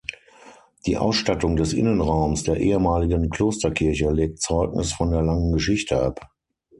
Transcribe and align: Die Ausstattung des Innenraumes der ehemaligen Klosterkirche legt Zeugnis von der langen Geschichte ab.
Die 0.87 0.97
Ausstattung 0.97 1.57
des 1.57 1.73
Innenraumes 1.73 2.41
der 2.41 2.57
ehemaligen 2.59 3.29
Klosterkirche 3.29 4.09
legt 4.09 4.41
Zeugnis 4.41 4.93
von 4.93 5.11
der 5.11 5.21
langen 5.21 5.51
Geschichte 5.51 6.01
ab. 6.01 6.31